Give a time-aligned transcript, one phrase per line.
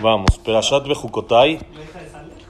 [0.00, 1.60] Vamos, Perashat Bejukotai.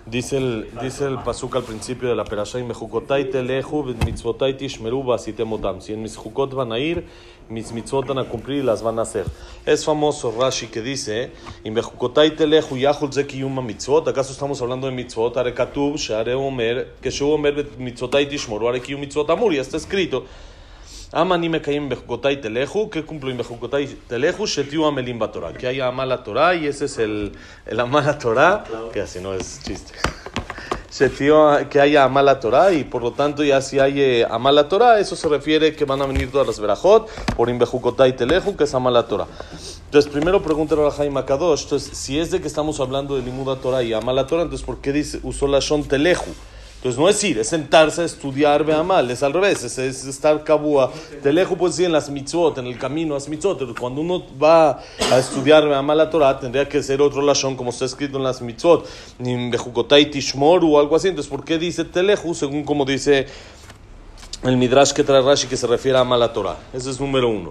[0.06, 5.80] Dice el, dice el pasuk al principio de la Perashat, Bejukotai teleju, mitzvotai tishmeru, basitemotam.
[5.80, 7.04] Si en mis jukot van a ir,
[7.48, 9.26] mis mitzvot van a cumplir y las van a hacer.
[9.66, 11.32] Es famoso Rashi que dice,
[11.64, 14.08] in Bejukotai teleju yahul zekiyuma mitzvot.
[14.08, 15.36] ¿Acaso estamos hablando de mitzvot?
[15.36, 19.52] Arekatub, share omer, que omer mitzvotai tishmeru, arekiyum mitzvot amur.
[19.52, 20.24] Ya está escrito.
[21.16, 25.52] Ama ni me caim bejukotai teleju, que cumplo en bejukotai teleju, shetiu amelim batorah.
[25.52, 27.30] Que haya amala Torah y ese es el,
[27.66, 29.94] el amala Torah, que así no es chiste.
[30.90, 34.98] Shetiu, que haya amala Torah y por lo tanto ya si hay eh, amala Torah,
[34.98, 38.64] eso se refiere que van a venir todas las verajot por in bejukotai teleju, que
[38.64, 39.28] es amala Torah.
[39.84, 43.54] Entonces primero pregunta a Jaime Kadosh, entonces si es de que estamos hablando de limuda
[43.54, 46.34] Torah y amala Torah, entonces ¿por qué dice, usó la shon teleju?
[46.84, 50.44] Entonces no es ir, es sentarse a estudiar mal, es al revés, es, es estar
[50.44, 50.92] kabua.
[51.22, 53.74] Telejo pues sí en las mitzvot, en el camino a las mitzvot.
[53.80, 57.86] Cuando uno va a estudiar mal la Torah, tendría que ser otro lashon como está
[57.86, 58.86] escrito en las mitzvot,
[59.18, 61.08] ni bejukotai tishmor o algo así.
[61.08, 62.34] Entonces, ¿por qué dice teleju?
[62.34, 63.28] Según como dice
[64.42, 66.58] el midrash que trae Rashi que se refiere a mala Torah.
[66.74, 67.50] Ese es número uno.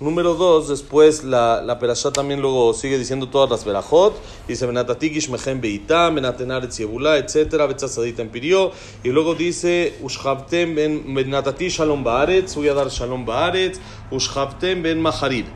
[0.00, 4.12] Número dos, después la, la perashá también luego sigue diciendo todas las verajot.
[4.48, 7.68] Dice, Benatatigish mechen beita, benatenar etzebula, etc.
[7.68, 8.72] Betzasadit empirió.
[9.04, 13.78] Y luego dice, Ushhavtem ben benatati shalom baaretz, voy a dar shalom baaretz,
[14.10, 15.46] Ushhavtem ben maharid.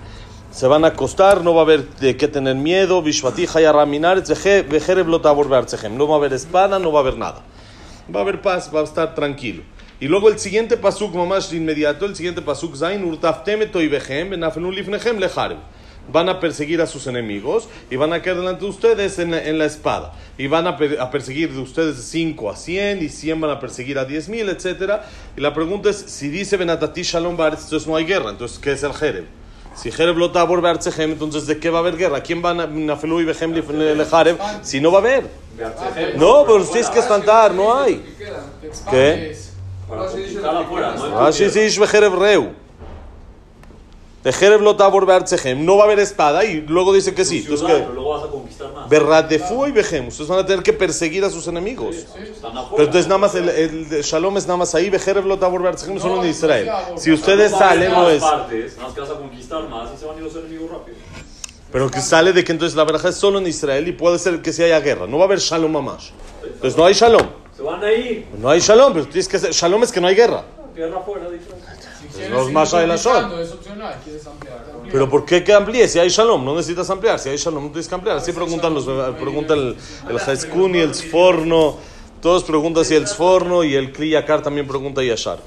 [0.53, 3.03] Se van a acostar, no va a haber de qué tener miedo.
[3.03, 5.99] Vishvati hayaraminar, vejerev lotabor beartzehem.
[5.99, 7.43] No va a haber espada, no va a haber nada.
[8.15, 9.65] Va a haber paz, va a estar tranquilo.
[10.01, 14.71] Y luego el siguiente pasuk, mamás de inmediato, el siguiente pasuk, Zain, urtaftem etoibehem, benafenu
[14.71, 15.59] lifnechem lecharev.
[16.11, 19.59] Van a perseguir a sus enemigos y van a caer delante de ustedes en, en
[19.59, 20.15] la espada.
[20.39, 23.51] Y van a, per, a, perseguir de ustedes de 5 a 100 y 100 van
[23.51, 25.01] a perseguir a 10 mil, etc.
[25.37, 28.31] Y la pregunta es, si dice Benatati Shalom Baretz, entonces no hay guerra.
[28.31, 29.27] Entonces, ¿qué es el Jereb?
[29.75, 32.23] Si Jereb lo tabor beartzehem, entonces ¿de qué va a haber guerra?
[32.23, 33.55] ¿Quién va a nafelu y behem?
[34.63, 35.25] Si no va a haber.
[36.17, 38.03] No, pero ustedes que espantar, no hay.
[38.91, 39.48] ¿Qué?
[39.91, 42.53] Rashi dice Bejerev Reu.
[44.23, 45.65] Bejerev lo tabor beartzehem.
[45.65, 47.39] No va a haber espada y luego dice que sí.
[47.39, 47.87] Entonces, ¿qué?
[47.95, 48.89] Luego vas a conquistar más.
[48.89, 50.09] Berradefu y Bejem.
[50.09, 51.97] Ustedes van a tener que perseguir a sus enemigos.
[52.13, 54.91] Pero entonces nada más el, el Shalom es nada más ahí.
[54.91, 56.69] Bejerev lo tabor beartzehem solo en Israel.
[56.97, 58.21] Si ustedes salen, no es.
[58.21, 60.71] Partes, nada más que vas a conquistar más y se van a ir los enemigos
[60.71, 60.97] rápido.
[61.73, 64.43] Pero que sale de que entonces la verdad es solo en Israel y puede ser
[64.43, 65.07] que si haya guerra.
[65.07, 66.13] No va a haber Shalom más.
[66.43, 67.27] Entonces no hay Shalom.
[67.59, 68.25] Se van a ir.
[68.39, 70.45] No hay Shalom, pero tienes que ser- Shalom es que no hay guerra.
[70.77, 72.31] Guerra afuera, dice.
[72.31, 72.97] Los más de la.
[74.93, 75.89] Pero ¿por qué que amplíe?
[75.89, 77.19] Si hay shalom, no necesitas ampliar.
[77.19, 78.19] Si hay shalom, no tienes que ampliar.
[78.19, 78.85] Así preguntan los,
[79.17, 79.77] pregunta el,
[80.09, 81.77] el Haskun y el Sforno.
[82.23, 85.41] Todos preguntan si el Sforno y el Kliyakar también pregunta Yashar.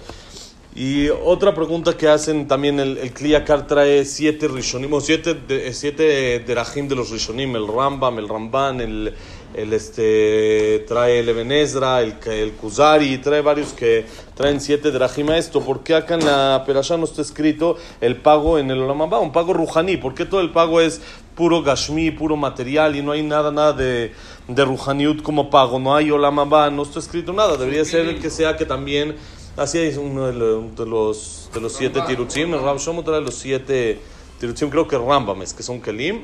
[0.74, 5.74] Y otra pregunta que hacen también el, el Kliyakar trae siete Rishonim, o siete, de,
[5.74, 9.14] siete derajim de los Rishonim, el Rambam, el Ramban, el,
[9.54, 15.30] el este, trae el Eben Ezra, el, el Kuzari, trae varios que traen siete derajim
[15.32, 15.60] a esto.
[15.60, 19.20] ¿Por qué acá en la Perashá no está escrito el pago en el Olam Haba,
[19.20, 19.98] un pago ruhaní?
[19.98, 21.02] ¿Por qué todo el pago es
[21.36, 24.14] puro gashmi, puro material y no hay nada, nada de,
[24.48, 25.80] de ruhaniut como pago?
[25.80, 27.58] No hay Olam Haba, no está escrito nada.
[27.58, 29.18] Debería ser que sea que también
[29.58, 32.54] Así es uno de los, de los, de los siete tirutzim.
[32.54, 34.00] El Ram Shomo trae los siete
[34.40, 36.22] tirutzim, creo que Rambam es, que son Kelim.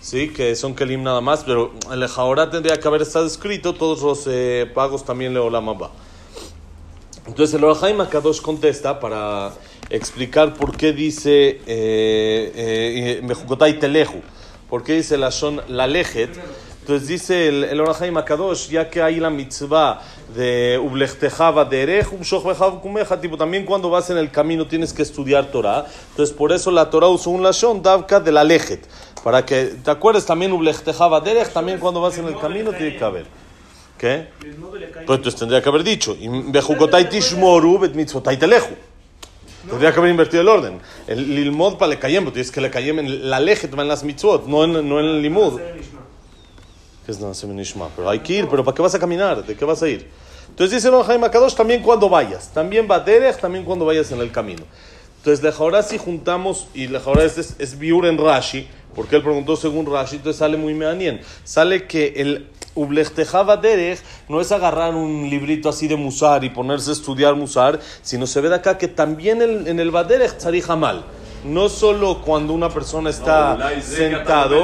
[0.00, 1.42] Sí, que son Kelim nada más.
[1.44, 5.68] Pero el Ejaorá tendría que haber estado escrito todos los eh, pagos también le Olam
[5.68, 5.90] Haba.
[7.26, 9.52] Entonces el Orahaim Akadosh contesta para
[9.90, 14.22] explicar por qué dice eh, Mejukotai Teleju.
[14.70, 16.30] ¿Por qué dice la Shon la Lejet?
[16.88, 20.00] Entonces dice el, el Orahaim Akadosh, ya que hay la mitzvah
[20.34, 21.68] de Ublechtejava
[22.12, 25.84] Umshochbejav kumeja, tipo también cuando vas en el camino tienes que estudiar Torah.
[26.12, 28.88] Entonces por eso la Torah usó un lashon davka de la lejet.
[29.22, 33.04] Para que te acuerdes también Ublechtejava derech, también cuando vas en el camino tiene que
[33.04, 33.26] haber.
[33.98, 34.28] ¿Qué?
[34.40, 34.54] Pues
[35.00, 37.92] entonces tendría que haber dicho, Bejukotai tishmoru bet.
[37.92, 40.80] Tendría que haber invertido el orden.
[41.06, 44.46] El lilmod para le cayem, tienes que le cayem en la lejet, en las mitzvot,
[44.46, 45.60] no en, no en el limud.
[47.08, 47.16] Es.
[47.96, 49.44] Pero hay que ir, pero ¿para qué vas a caminar?
[49.44, 50.08] ¿De qué vas a ir?
[50.50, 52.50] Entonces dice el Jaime Akadosh también cuando vayas.
[52.52, 54.62] También va Derech, también cuando vayas en el camino.
[55.18, 59.56] Entonces, Lejaorá si juntamos, y Lejaorá es, es, es Biur en Rashi, porque él preguntó
[59.56, 61.20] según Rashi, entonces sale muy meanien.
[61.44, 66.90] Sale que el Ublechtejava Derech no es agarrar un librito así de Musar y ponerse
[66.90, 70.76] a estudiar Musar, sino se ve de acá que también el, en el Baderech tzarija
[70.76, 71.04] mal.
[71.44, 74.54] No solo cuando una persona está sentado.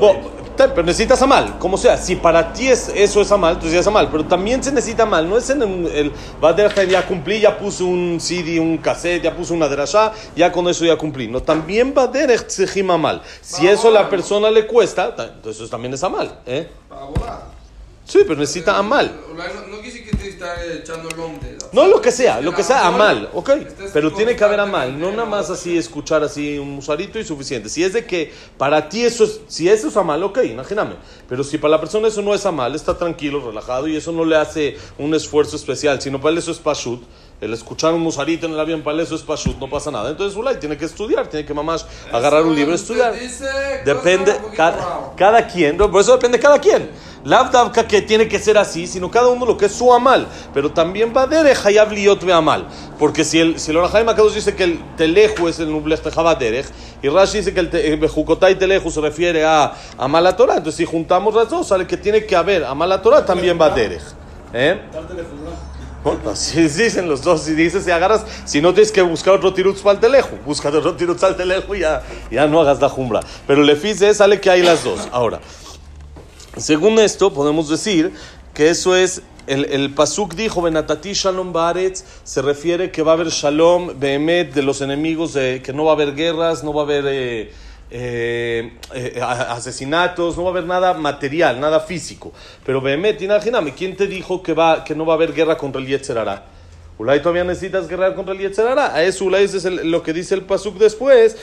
[0.00, 1.96] No, Ta- Pero necesitas amal, como sea.
[1.98, 4.08] Si para ti es, eso es amal, entonces ya es amal.
[4.10, 5.28] Pero también se necesita amal.
[5.28, 9.52] No es en el, Baderja, ya cumplí, ya puse un CD, un cassette, ya puse
[9.52, 11.28] una derashá, ya con eso ya cumplí.
[11.28, 13.22] No, también Baderech tzejim amal.
[13.42, 16.40] Si eso a la persona le cuesta, ta- entonces eso también es amal.
[16.46, 16.68] ¿eh?
[18.04, 19.12] Sí, pero necesita amal.
[19.36, 21.55] No, no decir que te está echando el hombre.
[21.72, 23.48] No lo que sea, lo que sea, amal, ¿ok?
[23.50, 27.18] Estás Pero tiene que haber amal, constantemente no nada más así escuchar así un musarito
[27.18, 27.68] y suficiente.
[27.68, 30.94] Si es de que para ti eso es, si eso es amal, ok, imagíname.
[31.28, 34.24] Pero si para la persona eso no es amal, está tranquilo, relajado y eso no
[34.24, 37.02] le hace un esfuerzo especial, sino para él eso es pashut.
[37.38, 40.08] El escuchar un musarito en el avión, para eso es pashut, no pasa nada.
[40.08, 43.14] Entonces, Ulay tiene que estudiar, tiene que mamás agarrar un libro y estudiar.
[43.84, 46.88] Depende, cada, quien, por eso depende cada quien.
[47.26, 50.28] Lav davka que tiene que ser así, sino cada uno lo que es su amal.
[50.54, 52.68] Pero también va de hayab liot ve amal.
[53.00, 56.04] Porque si el, si el Orahaim dice que el teleju es el nublech
[56.38, 56.66] derech,
[57.02, 60.76] y Rashi dice que el, el bejukotai teleju se refiere a amal la Torah, entonces
[60.76, 64.04] si juntamos las dos, sale que tiene que haber amal la Torah, también va derech.
[64.54, 64.80] ¿Eh?
[66.04, 67.42] Bueno, Así dicen los dos.
[67.42, 70.68] Si dices, si agarras, si no tienes que buscar otro tirutz para el telejo, busca
[70.68, 73.18] otro tirutz al telejo y ya, ya no hagas la jumbra.
[73.48, 75.08] Pero le fice sale que hay las dos.
[75.10, 75.40] Ahora,
[76.56, 78.12] según esto, podemos decir
[78.54, 79.22] que eso es.
[79.46, 84.52] El, el Pasuk dijo, Benatati Shalom Baretz, se refiere que va a haber Shalom, Behemet,
[84.52, 87.52] de los enemigos, de, que no va a haber guerras, no va a haber eh,
[87.90, 92.32] eh, eh, asesinatos, no va a haber nada material, nada físico.
[92.64, 95.80] Pero Behemet, imagíname, ¿quién te dijo que, va, que no va a haber guerra contra
[95.80, 96.55] el Yetzer Hara?
[96.98, 98.94] Ulay todavía necesitas guerrear contra el Yetzer Hara.
[98.94, 101.36] A eso Ulay es el- lo que dice el Pasuk después.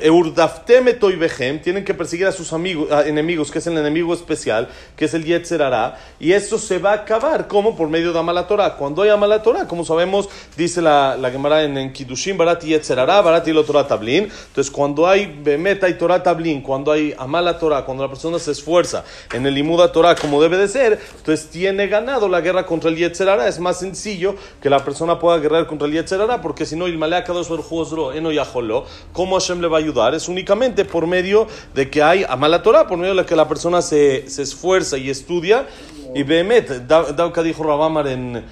[0.00, 1.60] Eurdafteme toivejem.
[1.60, 5.14] Tienen que perseguir a sus amigos, a enemigos, que es el enemigo especial, que es
[5.14, 5.98] el Yetzer Hara.
[6.20, 7.46] Y esto se va a acabar.
[7.48, 7.76] ¿Cómo?
[7.76, 8.76] Por medio de Amala Torah.
[8.76, 12.98] Cuando hay Amala Torah, como sabemos, dice la, la Gemara en, en Kiddushin, Barati Yetzer
[12.98, 14.24] Hara, Barati lo Torah Tablin.
[14.48, 18.52] Entonces, cuando hay Bemeta y Torah Tablin, cuando hay Amala Torah, cuando la persona se
[18.52, 22.90] esfuerza en el Limuda Torah como debe de ser, entonces tiene ganado la guerra contra
[22.90, 23.48] el Yetzer Hara.
[23.48, 26.86] Es más sencillo que la persona pueda guerrear contra el Yetzer Hara, porque si no,
[26.86, 30.14] el Malea Kadosh Baruj Hu Ozro, Eno Yaholo, ¿cómo Hashem le va a ayudar?
[30.14, 33.82] Es únicamente por medio de que hay Amala Torah, por medio de que la persona
[33.82, 35.66] se, se esfuerza y estudia.
[36.14, 38.42] Y Behemet, Da- Dauka dijo Rabamar en,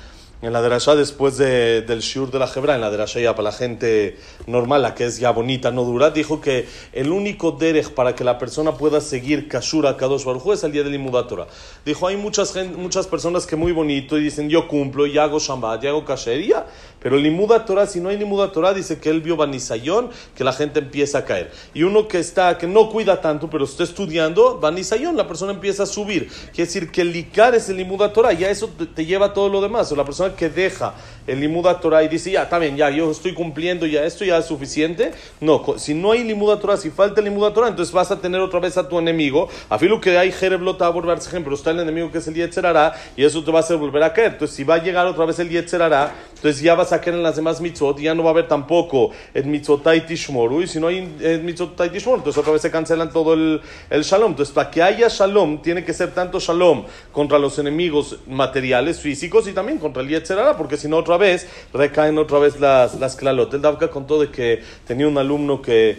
[0.44, 3.50] en la derashá después de- del shiur de la Hebra, en la derashá ya para
[3.50, 7.90] la gente normal, la que es ya bonita, no dura, dijo que el único derech
[7.90, 11.46] para que la persona pueda seguir Kashura Kadosh Baruj es el día del Imudá Torah.
[11.84, 15.84] Dijo, hay muchas, muchas personas que muy bonito y dicen, yo cumplo y hago Shabbat
[15.84, 16.66] y hago Kasher y ya.
[17.04, 20.54] Pero Limuda Torah, si no hay Limuda Torah, dice que él vio Banisayón, que la
[20.54, 21.52] gente empieza a caer.
[21.74, 25.82] Y uno que está, que no cuida tanto, pero está estudiando, Banisayón, la persona empieza
[25.82, 26.30] a subir.
[26.46, 29.60] Quiere decir que el Likar es el Limuda Torah, ya eso te, lleva todo lo
[29.60, 29.92] demás.
[29.92, 30.94] O la persona que deja
[31.26, 34.38] el Limuda Torah y dice, ya, está bien, ya, yo estoy cumpliendo, ya, esto ya
[34.38, 35.12] es suficiente.
[35.40, 38.40] No, si no hay Limuda Torah, si falta el Limuda Torah, entonces vas a tener
[38.40, 39.48] otra vez a tu enemigo.
[39.68, 42.66] A filo que hay Jereb Lotabor Barzegem, pero está el enemigo que es el Yetzer
[42.66, 44.32] Hará, y eso te va a hacer volver a caer.
[44.32, 47.16] Entonces, si va a llegar otra vez el Yetzer Hará, entonces ya vas a caer
[47.16, 50.66] en las demás mitzvot, y ya no va a haber tampoco el mitzvotai tishmoru, y
[50.66, 53.60] si no hay el mitzvotai tishmoru, entonces otra vez se cancelan todo el,
[53.90, 54.32] el shalom.
[54.32, 59.48] Entonces, para que haya shalom, tiene que ser tanto shalom contra los enemigos materiales, físicos,
[59.48, 62.98] y también contra el Yetzer Hará, porque si no, otra vez recaen otra vez las,
[63.00, 63.52] las clalot.
[63.54, 65.98] El Davka contó de que tenía un alumno que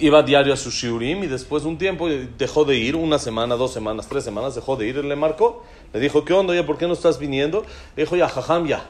[0.00, 3.56] iba diario a su shiurim y después de un tiempo dejó de ir, una semana,
[3.56, 6.54] dos semanas, tres semanas, dejó de ir, él le marcó, le dijo, ¿qué onda?
[6.54, 7.64] Ya, ¿por qué no estás viniendo?
[7.96, 8.86] Le dijo, ya, jajam, ya,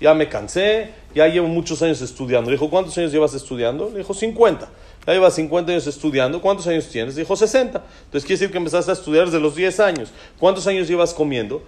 [0.00, 2.50] ya me cansé, ya llevo muchos años estudiando.
[2.50, 3.90] Le dijo, ¿cuántos años llevas estudiando?
[3.90, 4.68] Le dijo, 50.
[5.06, 7.14] Ya llevas 50 años estudiando, ¿cuántos años tienes?
[7.14, 7.78] Le dijo, 60.
[7.78, 10.12] Entonces quiere decir que empezaste a estudiar desde los 10 años.
[10.38, 11.62] ¿Cuántos años llevas comiendo?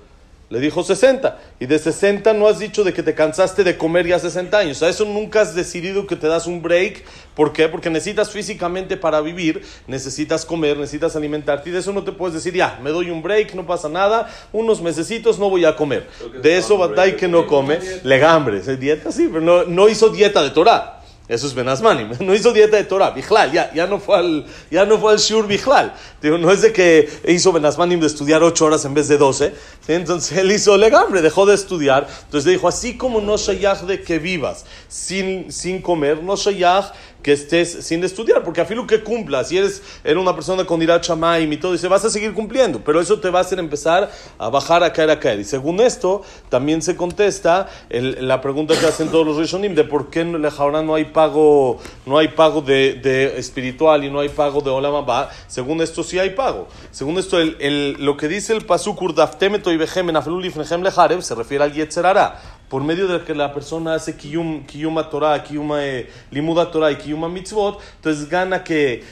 [0.50, 1.38] Le dijo 60.
[1.60, 4.82] Y de 60 no has dicho de que te cansaste de comer ya 60 años.
[4.82, 7.04] A eso nunca has decidido que te das un break.
[7.34, 7.68] ¿Por qué?
[7.68, 11.68] Porque necesitas físicamente para vivir, necesitas comer, necesitas alimentarte.
[11.68, 14.28] Y de eso no te puedes decir, ya, me doy un break, no pasa nada,
[14.52, 16.08] unos mesecitos no voy a comer.
[16.42, 18.58] De es eso Batay que no come, legambre.
[18.58, 19.12] ¿Es dieta?
[19.12, 20.97] Sí, pero no, no hizo dieta de Torah.
[21.28, 22.10] Eso es Benazmanim.
[22.20, 23.10] No hizo dieta de Torah.
[23.10, 25.92] Bijlal, ya, ya no fue al, ya no fue al Shur Bijlal.
[26.22, 29.52] Digo, no es de que hizo Benazmanim de estudiar ocho horas en vez de doce.
[29.86, 29.92] ¿sí?
[29.92, 32.06] Entonces él hizo legambre, dejó de estudiar.
[32.24, 36.92] Entonces le dijo, así como no shayach de que vivas sin, sin comer, no shayach
[37.22, 40.80] que estés sin estudiar, porque a filo que cumplas, si eres, eres una persona con
[40.82, 41.00] ira
[41.40, 44.48] y todo, dice, vas a seguir cumpliendo, pero eso te va a hacer empezar a
[44.48, 45.40] bajar, a caer, a caer.
[45.40, 50.10] Y según esto, también se contesta la pregunta que hacen todos los Rishonim de por
[50.10, 54.28] qué en Lejaorá no hay pago, no hay pago de, de espiritual y no hay
[54.28, 55.30] pago de Olam Abba.
[55.46, 56.68] Según esto sí hay pago.
[56.90, 61.20] Según esto, el, el- lo que dice el Pasuk y Behem en Afelul Ifnehem Lejareb
[61.22, 62.57] se refiere al Yetzer Hará.
[62.68, 66.96] Por medio de que la persona hace kiyum, kiyuma Torah, kiyuma eh, limuda Torah y
[66.96, 69.02] kiyuma mitzvot, entonces gana que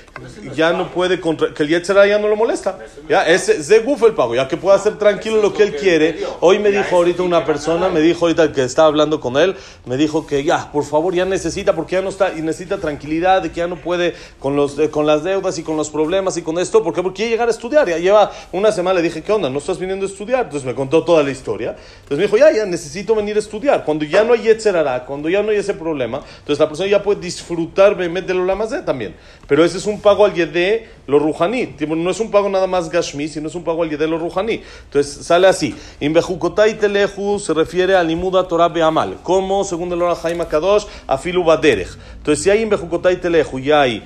[0.55, 2.79] ya no puede, contra, que el Yetzirah ya no lo molesta.
[3.09, 3.85] Ya, ese es el
[4.15, 6.19] pago, ya que puede hacer tranquilo lo que él quiere.
[6.41, 9.97] Hoy me dijo ahorita una persona, me dijo ahorita que estaba hablando con él, me
[9.97, 13.51] dijo que ya, por favor, ya necesita, porque ya no está, y necesita tranquilidad, de
[13.51, 16.43] que ya no puede con, los, eh, con las deudas y con los problemas y
[16.43, 17.89] con esto, porque porque quiere llegar a estudiar.
[17.89, 19.49] Ya lleva una semana, le dije, ¿qué onda?
[19.49, 20.45] ¿No estás viniendo a estudiar?
[20.45, 21.77] Entonces me contó toda la historia.
[22.03, 23.46] Entonces me dijo, ya, ya, necesito venir a estudiar.
[23.85, 27.03] Cuando ya no hay Yetzerara, cuando ya no hay ese problema, entonces la persona ya
[27.03, 29.15] puede disfrutar de lo lamazé también.
[29.47, 31.75] Pero ese es un pago al Yedé lo Ruhaní.
[31.89, 34.63] No es un pago nada más Gashmi, sino es un pago al Yedé lo Ruhaní.
[34.85, 35.75] Entonces sale así.
[36.01, 39.19] Inbejukotai telehu se refiere a Limuda Torah Beamal.
[39.23, 41.97] Como, según el Ora Jaima Kadosh, afilu baderech.
[42.19, 44.03] Entonces si hay Inbejukotai telehu, ya hay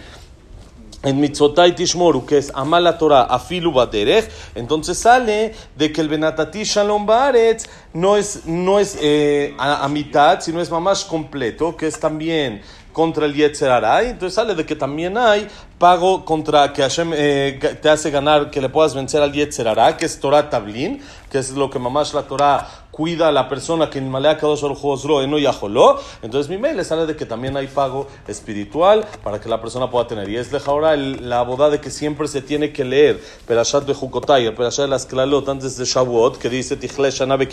[1.03, 6.09] en Mitzotai Tishmoru, que es Amal la Torah, Afilu Baderech, entonces sale de que el
[6.09, 11.77] Benatati Shalom Baaretz no es, no es eh, a, a, mitad, sino es más completo,
[11.77, 12.61] que es también
[12.93, 13.71] contra el Yetzer
[14.03, 15.47] entonces sale de que también hay
[15.79, 20.07] pago contra que Hashem eh, te hace ganar, que le puedas vencer al Yetzer que
[20.07, 22.69] es Torah Tablin, que es lo que mamás la Torah
[23.01, 25.99] cuida a la persona que en Malea Kadosh Ro no Yajoló.
[26.21, 29.91] Entonces mi mail le sale de que también hay pago espiritual para que la persona
[29.91, 30.29] pueda tener.
[30.29, 34.55] Y es ahora la boda de que siempre se tiene que leer Perashat de Jukotay,
[34.55, 37.49] Perashat de las Klalot antes de Shavuot, que dice Tichle Shanabe.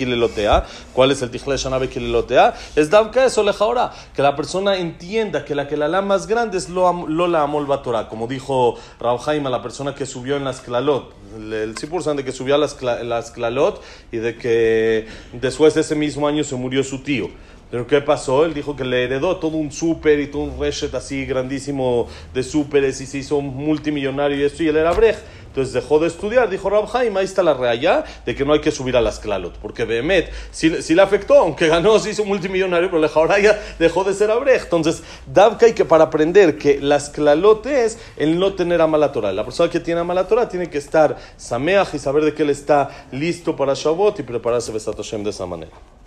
[0.91, 2.53] ¿Cuál es el Tichle Shanabe Kilelotea?
[2.75, 6.57] Es Davka eso, ahora que la persona entienda que la que la la más grande
[6.57, 11.13] es Lola Amol Torah como dijo Raúl Jaime, la persona que subió en las Klalot.
[11.37, 15.07] El Sipur de que subió a las, las Klalot y de que
[15.41, 17.29] después de ese mismo año se murió su tío.
[17.69, 18.45] Pero ¿qué pasó?
[18.45, 22.41] Él dijo que le heredó todo un súper y todo un reshet así grandísimo de
[22.41, 25.17] súperes y se hizo multimillonario y esto, y él era brej.
[25.57, 28.61] Entonces dejó de estudiar, dijo Rab Haim, ahí está la realla de que no hay
[28.61, 32.91] que subir a las Klalot, porque Behemet sí, le afectó, aunque ganó, se hizo multimillonario,
[32.91, 34.65] pero ahora ya dejó de ser Abrej.
[34.65, 39.11] Entonces, Davka hay que para aprender que las Klalot es el no tener a mala
[39.11, 39.33] Torah.
[39.33, 42.43] La persona que tiene a mala Torah tiene que estar sameaj y saber de que
[42.43, 45.71] él está listo para Shabbat y prepararse Besat Hashem de esa manera.